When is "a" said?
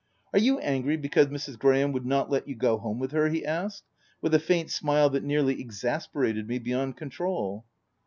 4.33-4.39